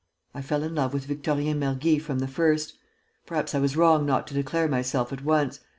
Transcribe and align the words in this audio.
I 0.33 0.41
fell 0.41 0.63
in 0.63 0.73
love 0.73 0.93
with 0.95 1.05
Victorien 1.05 1.59
Mergy 1.59 1.99
from 2.01 2.17
the 2.17 2.27
first. 2.27 2.73
Perhaps 3.27 3.53
I 3.53 3.59
was 3.59 3.77
wrong 3.77 4.03
not 4.03 4.25
to 4.29 4.33
declare 4.33 4.67
myself 4.67 5.13
at 5.13 5.23
once. 5.23 5.59